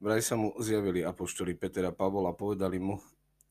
Vraj 0.00 0.24
sa 0.24 0.32
mu 0.32 0.56
zjavili 0.56 1.04
apoštoli 1.04 1.52
Peter 1.60 1.84
a 1.84 1.92
Pavol 1.92 2.24
a 2.24 2.32
povedali 2.32 2.80
mu, 2.80 2.96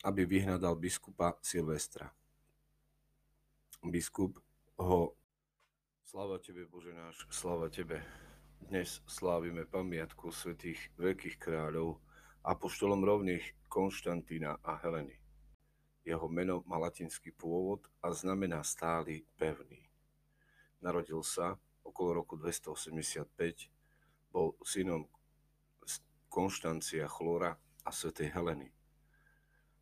aby 0.02 0.26
vyhnadal 0.26 0.74
biskupa 0.74 1.38
Silvestra. 1.46 2.10
Biskup 3.86 4.42
ho 4.82 5.14
Sláva 6.02 6.42
Tebe, 6.42 6.66
Bože 6.66 6.90
náš, 6.90 7.30
sláva 7.30 7.70
Tebe. 7.70 8.02
Dnes 8.66 8.98
slávime 9.06 9.70
pamiatku 9.70 10.34
svetých 10.34 10.90
veľkých 10.98 11.38
kráľov, 11.38 12.02
apoštolom 12.42 13.06
rovných 13.06 13.70
Konštantína 13.70 14.58
a 14.66 14.74
Heleny. 14.82 15.22
Jeho 16.02 16.26
meno 16.26 16.66
má 16.66 16.82
latinský 16.82 17.30
pôvod 17.30 17.86
a 18.02 18.10
znamená 18.10 18.66
stály, 18.66 19.22
pevný. 19.38 19.86
Narodil 20.82 21.22
sa 21.22 21.62
okolo 21.86 22.26
roku 22.26 22.42
285, 22.42 23.70
bol 24.34 24.58
synom 24.66 25.06
Konštancia 26.30 27.10
Chlora 27.10 27.58
a 27.58 27.90
svätej 27.90 28.30
Heleny. 28.30 28.70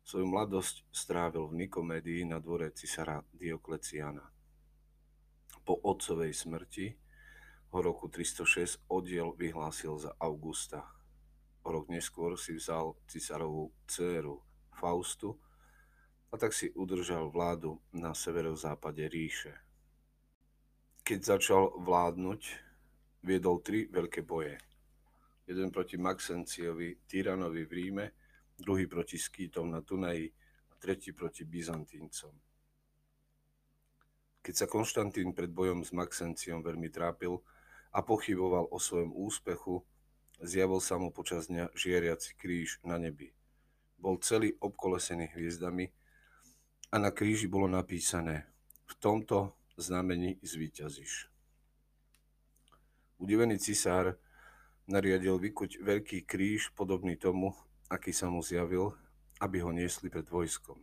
Svoju 0.00 0.24
mladosť 0.24 0.88
strávil 0.88 1.44
v 1.44 1.68
Nikomédii 1.68 2.24
na 2.24 2.40
dvore 2.40 2.72
cisára 2.72 3.20
Diokleciana. 3.36 4.24
Po 5.68 5.76
otcovej 5.76 6.32
smrti 6.32 6.96
ho 7.68 7.78
roku 7.84 8.08
306 8.08 8.88
oddiel 8.88 9.36
vyhlásil 9.36 10.00
za 10.00 10.16
Augusta. 10.16 10.88
O 11.60 11.68
rok 11.68 11.92
neskôr 11.92 12.40
si 12.40 12.56
vzal 12.56 12.96
cisárovú 13.04 13.68
dceru 13.84 14.40
Faustu 14.72 15.36
a 16.32 16.40
tak 16.40 16.56
si 16.56 16.72
udržal 16.72 17.28
vládu 17.28 17.76
na 17.92 18.16
severozápade 18.16 19.04
ríše. 19.04 19.52
Keď 21.04 21.20
začal 21.20 21.76
vládnuť, 21.76 22.40
viedol 23.20 23.60
tri 23.60 23.84
veľké 23.92 24.24
boje. 24.24 24.56
Jeden 25.48 25.72
proti 25.72 25.96
Maxenciovi, 25.96 27.08
tyranovi 27.08 27.64
v 27.64 27.72
Ríme, 27.72 28.06
druhý 28.60 28.84
proti 28.84 29.16
Skýtom 29.16 29.72
na 29.72 29.80
Tunaji 29.80 30.28
a 30.68 30.74
tretí 30.76 31.16
proti 31.16 31.48
Byzantíncom. 31.48 32.36
Keď 34.44 34.54
sa 34.54 34.68
Konštantín 34.68 35.32
pred 35.32 35.48
bojom 35.48 35.88
s 35.88 35.96
Maxenciom 35.96 36.60
veľmi 36.60 36.92
trápil 36.92 37.40
a 37.96 38.04
pochyboval 38.04 38.68
o 38.68 38.76
svojom 38.76 39.16
úspechu, 39.16 39.80
zjavil 40.44 40.84
sa 40.84 41.00
mu 41.00 41.08
počas 41.16 41.48
dňa 41.48 41.72
žieriaci 41.72 42.36
kríž 42.36 42.84
na 42.84 43.00
nebi. 43.00 43.32
Bol 43.96 44.20
celý 44.20 44.52
obkolesený 44.60 45.32
hviezdami 45.32 45.88
a 46.92 46.96
na 47.00 47.08
kríži 47.08 47.48
bolo 47.48 47.72
napísané 47.72 48.44
v 48.84 48.92
tomto 49.00 49.56
znamení 49.80 50.36
zvíťazíš. 50.44 51.32
Udivený 53.16 53.56
cisár 53.58 54.20
nariadil 54.88 55.36
vykuť 55.36 55.84
veľký 55.84 56.24
kríž 56.24 56.72
podobný 56.72 57.20
tomu, 57.20 57.52
aký 57.92 58.10
sa 58.10 58.32
mu 58.32 58.40
zjavil, 58.40 58.96
aby 59.38 59.60
ho 59.60 59.70
niesli 59.70 60.08
pred 60.08 60.24
vojskom. 60.24 60.80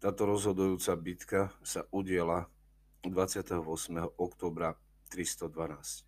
Táto 0.00 0.28
rozhodujúca 0.28 0.92
bitka 0.96 1.40
sa 1.64 1.84
udiela 1.92 2.48
28. 3.04 3.62
oktobra 4.16 4.76
312. 5.12 6.04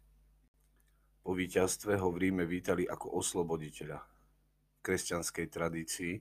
Po 1.25 1.37
víťazstve 1.37 2.01
ho 2.01 2.09
v 2.09 2.17
Ríme 2.29 2.45
vítali 2.49 2.89
ako 2.89 3.21
osloboditeľa. 3.21 4.01
V 4.01 4.81
kresťanskej 4.81 5.47
tradícii 5.53 6.15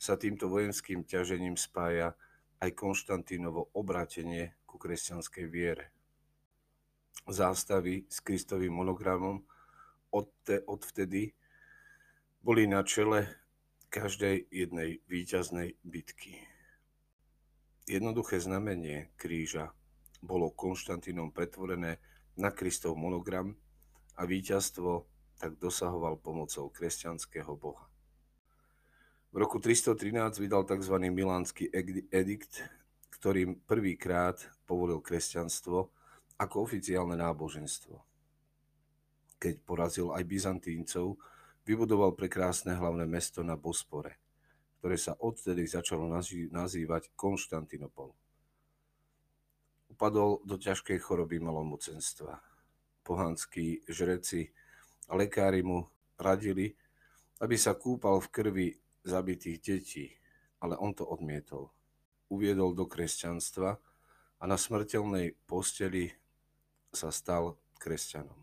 sa 0.00 0.16
týmto 0.16 0.48
vojenským 0.48 1.04
ťažením 1.04 1.60
spája 1.60 2.16
aj 2.58 2.70
Konštantínovo 2.72 3.68
obrátenie 3.76 4.56
ku 4.64 4.80
kresťanskej 4.80 5.46
viere. 5.48 5.97
Zástavy 7.26 8.06
s 8.06 8.22
Kristovým 8.22 8.70
monogramom 8.70 9.42
od 10.14 10.30
te, 10.46 10.62
odvtedy 10.62 11.34
boli 12.44 12.70
na 12.70 12.86
čele 12.86 13.26
každej 13.88 14.46
jednej 14.52 15.00
víťaznej 15.08 15.74
bitky. 15.82 16.38
Jednoduché 17.88 18.36
znamenie 18.38 19.10
kríža 19.16 19.72
bolo 20.20 20.52
Konštantínom 20.52 21.32
pretvorené 21.32 21.98
na 22.36 22.52
Kristov 22.52 23.00
monogram 23.00 23.56
a 24.14 24.28
víťazstvo 24.28 25.08
tak 25.38 25.56
dosahoval 25.56 26.20
pomocou 26.20 26.68
kresťanského 26.68 27.54
boha. 27.56 27.88
V 29.28 29.36
roku 29.36 29.60
313 29.60 30.40
vydal 30.40 30.64
tzv. 30.64 30.94
Milánsky 31.12 31.68
edikt, 32.12 32.64
ktorým 33.12 33.60
prvýkrát 33.64 34.40
povolil 34.64 35.00
kresťanstvo 35.04 35.92
ako 36.38 36.70
oficiálne 36.70 37.18
náboženstvo. 37.18 37.98
Keď 39.38 39.54
porazil 39.62 40.14
aj 40.14 40.22
Byzantíncov, 40.26 41.18
vybudoval 41.66 42.14
prekrásne 42.14 42.74
hlavné 42.74 43.06
mesto 43.06 43.42
na 43.42 43.58
Bospore, 43.58 44.18
ktoré 44.78 44.94
sa 44.94 45.18
odtedy 45.18 45.66
začalo 45.66 46.06
nazývať 46.54 47.10
Konštantinopol. 47.18 48.14
Upadol 49.90 50.42
do 50.46 50.54
ťažkej 50.54 50.98
choroby 51.02 51.42
malomocenstva. 51.42 52.38
Pohanskí 53.02 53.82
žreci 53.90 54.46
a 55.10 55.18
lekári 55.18 55.66
mu 55.66 55.86
radili, 56.18 56.70
aby 57.42 57.56
sa 57.58 57.74
kúpal 57.74 58.22
v 58.22 58.30
krvi 58.30 58.68
zabitých 59.06 59.58
detí, 59.58 60.06
ale 60.62 60.78
on 60.78 60.94
to 60.94 61.06
odmietol. 61.06 61.70
Uviedol 62.28 62.76
do 62.76 62.84
kresťanstva 62.84 63.70
a 64.38 64.44
na 64.44 64.54
smrteľnej 64.54 65.34
posteli 65.48 66.12
sa 66.92 67.12
stal 67.12 67.56
kresťanom. 67.78 68.36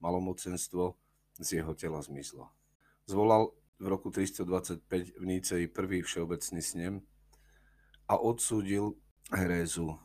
Malomocenstvo 0.00 0.96
z 1.40 1.48
jeho 1.60 1.72
tela 1.74 2.00
zmizlo. 2.00 2.50
Zvolal 3.04 3.52
v 3.82 3.86
roku 3.90 4.08
325 4.08 5.18
v 5.18 5.24
Níceji 5.24 5.66
prvý 5.66 6.00
všeobecný 6.06 6.62
snem 6.62 6.94
a 8.06 8.16
odsúdil 8.16 8.96
herézu 9.32 9.98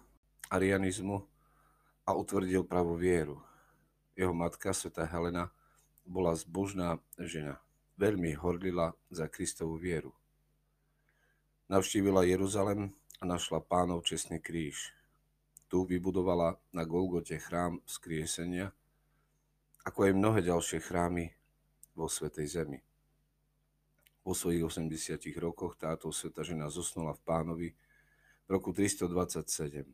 arianizmu 0.50 1.22
a 2.04 2.12
utvrdil 2.18 2.66
pravú 2.66 2.98
vieru. 2.98 3.38
Jeho 4.18 4.34
matka, 4.34 4.74
sveta 4.74 5.06
Helena, 5.06 5.54
bola 6.04 6.34
zbožná 6.34 6.98
žena 7.22 7.62
veľmi 8.02 8.34
horlila 8.40 8.98
za 9.14 9.30
Kristovú 9.30 9.78
vieru. 9.78 10.16
Navštívila 11.70 12.26
Jeruzalem 12.26 12.98
a 13.22 13.24
našla 13.30 13.62
pánov 13.62 14.08
čestný 14.08 14.42
kríž. 14.42 14.96
Tu 15.70 15.86
vybudovala 15.86 16.58
na 16.74 16.82
Golgote 16.82 17.38
chrám 17.38 17.78
vzkriesenia, 17.86 18.74
ako 19.86 20.10
aj 20.10 20.18
mnohé 20.18 20.40
ďalšie 20.42 20.82
chrámy 20.82 21.30
vo 21.94 22.10
Svetej 22.10 22.50
Zemi. 22.50 22.82
Po 24.26 24.34
svojich 24.34 24.66
80 24.66 25.22
rokoch 25.38 25.78
táto 25.78 26.10
sveta 26.10 26.42
žena 26.42 26.74
zosnula 26.74 27.14
v 27.14 27.22
pánovi 27.22 27.70
v 28.46 28.50
roku 28.50 28.74
327. 28.74 29.86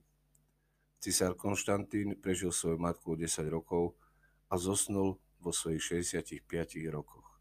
Cisár 1.03 1.35
Konštantín 1.35 2.15
prežil 2.23 2.55
svoju 2.55 2.79
matku 2.79 3.13
o 3.13 3.19
10 3.19 3.43
rokov 3.51 3.99
a 4.47 4.55
zosnul 4.55 5.19
vo 5.43 5.51
svojich 5.51 6.07
65 6.07 6.47
rokoch. 6.87 7.39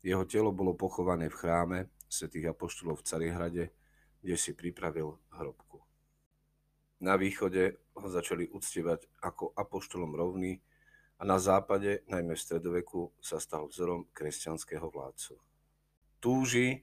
Jeho 0.00 0.24
telo 0.24 0.48
bolo 0.48 0.72
pochované 0.72 1.28
v 1.28 1.38
chráme 1.38 1.78
svätých 2.08 2.56
apoštolov 2.56 3.00
v 3.00 3.06
Carihrade, 3.06 3.64
kde 4.24 4.36
si 4.40 4.56
pripravil 4.56 5.12
hrobku. 5.36 5.87
Na 6.98 7.14
východe 7.14 7.78
ho 7.94 8.06
začali 8.10 8.50
uctievať 8.50 9.06
ako 9.22 9.54
apoštolom 9.54 10.18
rovný 10.18 10.58
a 11.18 11.22
na 11.22 11.38
západe, 11.38 12.02
najmä 12.10 12.34
v 12.34 12.42
stredoveku, 12.42 13.14
sa 13.22 13.38
stal 13.38 13.70
vzorom 13.70 14.10
kresťanského 14.10 14.86
vládcu. 14.90 15.38
Túži, 16.18 16.82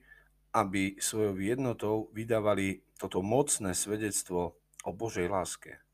aby 0.56 0.96
svojou 0.96 1.36
jednotou 1.36 2.08
vydávali 2.16 2.80
toto 2.96 3.20
mocné 3.20 3.76
svedectvo 3.76 4.56
o 4.88 4.90
Božej 4.96 5.28
láske. 5.28 5.84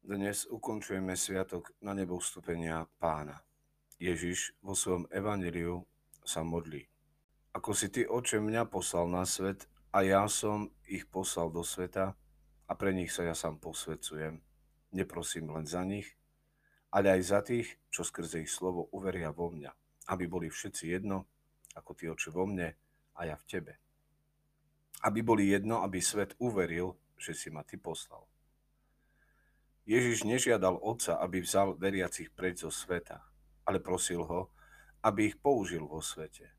Dnes 0.00 0.48
ukončujeme 0.48 1.12
sviatok 1.12 1.76
na 1.84 1.92
nebo 1.92 2.16
vstúpenia 2.16 2.88
pána. 2.96 3.44
Ježiš 4.00 4.56
vo 4.64 4.72
svojom 4.72 5.06
evaneliu 5.12 5.84
sa 6.24 6.40
modlí. 6.40 6.88
Ako 7.52 7.76
si 7.76 7.92
ty, 7.92 8.08
oče, 8.08 8.40
mňa 8.40 8.64
poslal 8.64 9.12
na 9.12 9.28
svet 9.28 9.68
a 9.92 10.00
ja 10.00 10.24
som 10.24 10.72
ich 10.88 11.04
poslal 11.04 11.52
do 11.52 11.60
sveta 11.60 12.16
a 12.68 12.72
pre 12.78 12.94
nich 12.94 13.10
sa 13.10 13.26
ja 13.26 13.34
sám 13.34 13.58
posvedcujem. 13.58 14.38
Neprosím 14.92 15.50
len 15.56 15.64
za 15.64 15.82
nich, 15.82 16.06
ale 16.92 17.16
aj 17.16 17.22
za 17.24 17.40
tých, 17.40 17.80
čo 17.88 18.04
skrze 18.04 18.44
ich 18.44 18.52
slovo 18.52 18.92
uveria 18.92 19.32
vo 19.32 19.48
mňa, 19.48 19.72
aby 20.12 20.28
boli 20.28 20.52
všetci 20.52 20.92
jedno, 20.92 21.24
ako 21.72 21.90
ty, 21.96 22.12
oče, 22.12 22.28
vo 22.28 22.44
mne 22.44 22.76
a 23.16 23.20
ja 23.24 23.36
v 23.40 23.48
tebe. 23.48 23.72
Aby 25.00 25.24
boli 25.24 25.48
jedno, 25.48 25.80
aby 25.80 25.98
svet 26.04 26.36
uveril, 26.36 26.94
že 27.16 27.32
si 27.32 27.48
ma 27.48 27.64
ty 27.64 27.80
poslal. 27.80 28.28
Ježiš 29.82 30.22
nežiadal 30.22 30.78
Otca, 30.78 31.18
aby 31.18 31.42
vzal 31.42 31.74
veriacich 31.74 32.30
preč 32.30 32.62
zo 32.62 32.70
sveta, 32.70 33.24
ale 33.66 33.82
prosil 33.82 34.22
ho, 34.22 34.52
aby 35.02 35.32
ich 35.32 35.36
použil 35.42 35.82
vo 35.82 35.98
svete. 35.98 36.54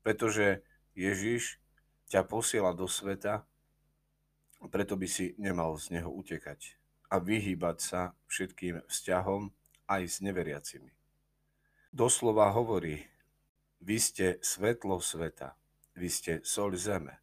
Pretože 0.00 0.64
Ježiš 0.96 1.60
ťa 2.08 2.24
posiela 2.24 2.72
do 2.72 2.88
sveta, 2.88 3.44
preto 4.68 4.96
by 4.96 5.08
si 5.08 5.36
nemal 5.36 5.76
z 5.76 5.98
neho 5.98 6.08
utekať 6.08 6.78
a 7.12 7.20
vyhýbať 7.20 7.76
sa 7.80 8.00
všetkým 8.26 8.84
vzťahom 8.88 9.52
aj 9.88 10.02
s 10.08 10.16
neveriacimi. 10.24 10.92
Doslova 11.94 12.50
hovorí, 12.50 13.06
vy 13.84 13.96
ste 14.00 14.26
svetlo 14.40 14.98
sveta, 14.98 15.54
vy 15.94 16.08
ste 16.10 16.32
sol 16.42 16.74
zeme. 16.74 17.20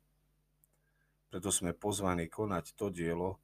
Preto 1.27 1.49
sme 1.51 1.75
pozvaní 1.75 2.27
konať 2.31 2.75
to 2.77 2.93
dielo, 2.93 3.41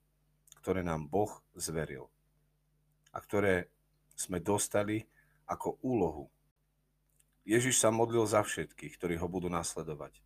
ktoré 0.62 0.84
nám 0.84 1.08
Boh 1.08 1.32
zveril 1.56 2.08
a 3.16 3.18
ktoré 3.20 3.72
sme 4.16 4.44
dostali 4.44 5.08
ako 5.48 5.80
úlohu. 5.82 6.28
Ježiš 7.48 7.80
sa 7.80 7.90
modlil 7.96 8.28
za 8.28 8.44
všetkých, 8.44 9.00
ktorí 9.00 9.16
ho 9.16 9.32
budú 9.32 9.48
nasledovať. 9.48 10.20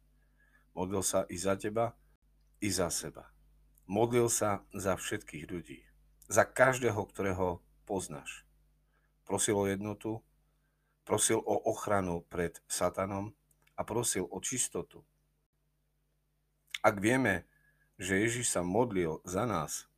Modlil 0.74 1.06
sa 1.06 1.30
i 1.30 1.38
za 1.38 1.54
teba, 1.54 1.94
i 2.58 2.70
za 2.74 2.90
seba. 2.90 3.30
Modlil 3.92 4.32
sa 4.32 4.64
za 4.72 4.96
všetkých 4.96 5.52
ľudí. 5.52 5.84
Za 6.32 6.48
každého, 6.48 7.04
ktorého 7.12 7.60
poznáš. 7.84 8.48
Prosil 9.28 9.60
o 9.60 9.68
jednotu, 9.68 10.24
prosil 11.04 11.44
o 11.44 11.60
ochranu 11.68 12.24
pred 12.32 12.56
satanom 12.72 13.36
a 13.76 13.84
prosil 13.84 14.32
o 14.32 14.40
čistotu. 14.40 15.04
Ak 16.80 17.04
vieme, 17.04 17.44
že 18.00 18.24
Ježiš 18.24 18.56
sa 18.56 18.64
modlil 18.64 19.20
za 19.28 19.44
nás, 19.44 19.92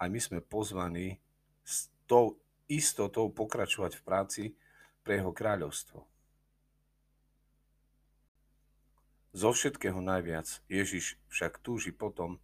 aj 0.00 0.08
my 0.08 0.20
sme 0.24 0.40
pozvaní 0.40 1.20
s 1.60 1.92
tou 2.08 2.40
istotou 2.72 3.28
pokračovať 3.28 4.00
v 4.00 4.02
práci 4.02 4.44
pre 5.04 5.20
jeho 5.20 5.36
kráľovstvo. 5.36 6.08
Zo 9.36 9.50
všetkého 9.52 10.00
najviac 10.00 10.48
Ježiš 10.72 11.20
však 11.28 11.60
túži 11.60 11.92
potom, 11.92 12.40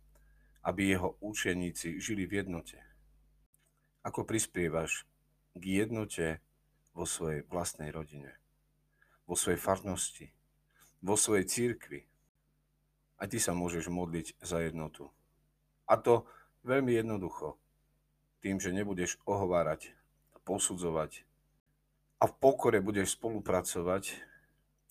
aby 0.62 0.94
jeho 0.94 1.18
učeníci 1.18 1.98
žili 1.98 2.26
v 2.26 2.42
jednote. 2.42 2.78
Ako 4.06 4.26
prispievaš 4.26 5.06
k 5.54 5.84
jednote 5.84 6.42
vo 6.94 7.06
svojej 7.06 7.46
vlastnej 7.50 7.90
rodine, 7.90 8.34
vo 9.26 9.34
svojej 9.34 9.58
farnosti, 9.58 10.30
vo 11.02 11.18
svojej 11.18 11.46
církvi. 11.46 12.06
Aj 13.18 13.30
ty 13.30 13.38
sa 13.38 13.54
môžeš 13.54 13.90
modliť 13.90 14.38
za 14.42 14.62
jednotu. 14.62 15.10
A 15.86 15.98
to 15.98 16.26
veľmi 16.66 16.94
jednoducho. 16.94 17.58
Tým, 18.42 18.58
že 18.58 18.74
nebudeš 18.74 19.22
ohovárať, 19.22 19.94
posudzovať 20.42 21.22
a 22.22 22.30
v 22.30 22.38
pokore 22.38 22.78
budeš 22.78 23.18
spolupracovať, 23.18 24.14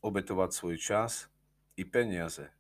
obetovať 0.04 0.50
svoj 0.52 0.76
čas 0.76 1.32
i 1.80 1.88
peniaze, 1.88 2.52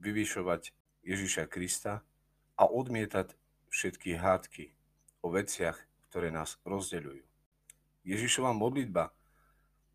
vyvyšovať 0.00 0.72
Ježiša 1.04 1.44
Krista 1.52 2.00
a 2.54 2.64
odmietať 2.66 3.34
všetky 3.70 4.18
hádky 4.18 4.74
o 5.24 5.32
veciach, 5.34 5.78
ktoré 6.10 6.30
nás 6.30 6.62
rozdeľujú. 6.62 7.24
Ježišova 8.04 8.54
modlitba, 8.54 9.10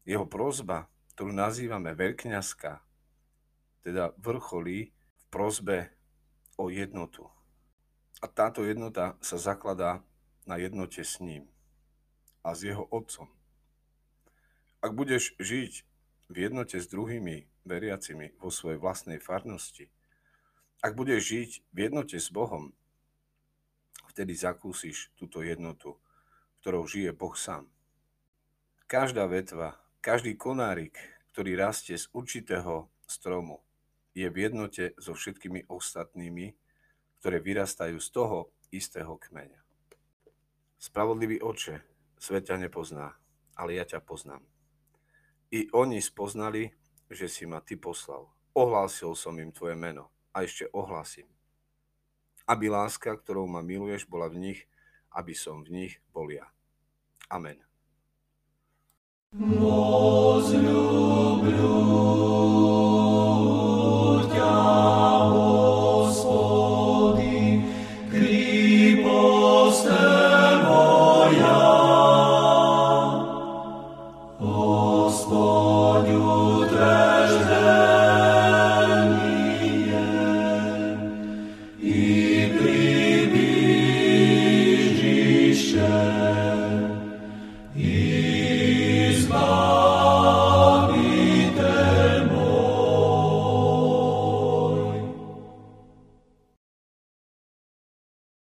jeho 0.03 0.25
prozba, 0.25 0.89
ktorú 1.15 1.31
nazývame 1.31 1.94
veľkňazka, 1.94 2.81
teda 3.85 4.11
vrcholí 4.19 4.91
v 4.91 5.25
prozbe 5.31 5.94
o 6.59 6.67
jednotu. 6.67 7.29
A 8.19 8.27
táto 8.27 8.67
jednota 8.67 9.15
sa 9.23 9.39
zakladá 9.39 10.03
na 10.44 10.59
jednote 10.59 11.06
s 11.06 11.23
ním 11.23 11.47
a 12.44 12.51
s 12.57 12.67
jeho 12.67 12.83
otcom. 12.91 13.31
Ak 14.83 14.91
budeš 14.95 15.35
žiť 15.39 15.85
v 16.27 16.35
jednote 16.35 16.79
s 16.79 16.88
druhými 16.88 17.47
veriacimi 17.63 18.35
vo 18.39 18.50
svojej 18.51 18.79
vlastnej 18.79 19.19
farnosti, 19.21 19.91
ak 20.79 20.95
budeš 20.95 21.21
žiť 21.27 21.49
v 21.75 21.77
jednote 21.91 22.15
s 22.15 22.31
Bohom, 22.31 22.71
vtedy 24.07 24.31
zakúsiš 24.31 25.11
túto 25.19 25.43
jednotu, 25.43 25.99
ktorou 26.63 26.87
žije 26.87 27.11
Boh 27.11 27.35
sám. 27.35 27.67
Každá 28.87 29.27
vetva, 29.27 29.75
každý 29.99 30.39
konárik, 30.39 30.95
ktorý 31.35 31.59
rastie 31.59 31.99
z 31.99 32.07
určitého 32.15 32.87
stromu, 33.03 33.59
je 34.15 34.27
v 34.31 34.49
jednote 34.49 34.95
so 34.95 35.13
všetkými 35.13 35.67
ostatnými, 35.67 36.55
ktoré 37.19 37.43
vyrastajú 37.43 37.99
z 37.99 38.09
toho 38.09 38.37
istého 38.71 39.19
kmeňa. 39.19 39.59
Spravodlivý 40.79 41.43
oče, 41.43 41.83
svet 42.15 42.47
ťa 42.47 42.55
nepozná, 42.55 43.19
ale 43.59 43.75
ja 43.75 43.83
ťa 43.83 43.99
poznám. 43.99 44.47
I 45.51 45.67
oni 45.75 45.99
spoznali, 45.99 46.71
že 47.11 47.27
si 47.27 47.43
ma 47.43 47.59
ty 47.59 47.75
poslal. 47.75 48.31
Ohlásil 48.55 49.11
som 49.19 49.35
im 49.35 49.51
tvoje 49.51 49.75
meno 49.75 50.07
a 50.33 50.45
ešte 50.45 50.69
ohlasím. 50.71 51.27
Aby 52.49 52.73
láska, 52.73 53.13
ktorou 53.13 53.45
ma 53.45 53.61
miluješ, 53.61 54.09
bola 54.09 54.25
v 54.29 54.51
nich, 54.51 54.59
aby 55.13 55.33
som 55.37 55.61
v 55.61 55.69
nich 55.85 55.93
bol 56.13 56.29
ja. 56.29 56.49
Amen. 57.29 57.61
Возлюблю 59.31 60.49
тебя. 64.33 65.19